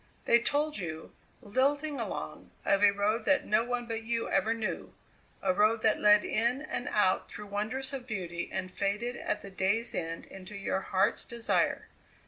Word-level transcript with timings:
They 0.25 0.39
told 0.39 0.79
you, 0.79 1.13
lilting 1.43 1.99
along, 1.99 2.49
of 2.65 2.81
a 2.83 2.89
road 2.89 3.23
that 3.25 3.45
no 3.45 3.63
one 3.63 3.85
but 3.85 4.01
you 4.01 4.27
ever 4.27 4.51
knew 4.51 4.95
a 5.43 5.53
road 5.53 5.83
that 5.83 5.99
led 5.99 6.25
in 6.25 6.59
and 6.63 6.87
out 6.89 7.29
through 7.31 7.45
wonders 7.45 7.93
of 7.93 8.07
beauty 8.07 8.49
and 8.51 8.71
faded 8.71 9.15
at 9.15 9.43
the 9.43 9.51
day's 9.51 9.93
end 9.93 10.25
into 10.25 10.55
your 10.55 10.79
heart's 10.81 11.23
desire. 11.23 11.87